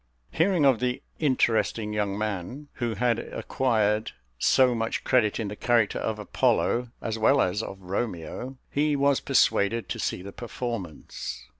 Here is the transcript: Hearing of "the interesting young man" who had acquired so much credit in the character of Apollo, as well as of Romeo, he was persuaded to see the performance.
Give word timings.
Hearing 0.31 0.65
of 0.65 0.79
"the 0.79 1.03
interesting 1.19 1.93
young 1.93 2.17
man" 2.17 2.69
who 2.81 2.95
had 2.95 3.19
acquired 3.19 4.13
so 4.39 4.73
much 4.73 5.03
credit 5.03 5.39
in 5.39 5.47
the 5.47 5.55
character 5.55 5.99
of 5.99 6.17
Apollo, 6.17 6.89
as 7.03 7.19
well 7.19 7.39
as 7.39 7.61
of 7.61 7.79
Romeo, 7.79 8.57
he 8.71 8.95
was 8.95 9.19
persuaded 9.19 9.87
to 9.89 9.99
see 9.99 10.23
the 10.23 10.33
performance. 10.33 11.47